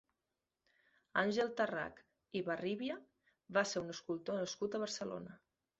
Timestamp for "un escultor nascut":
3.87-4.81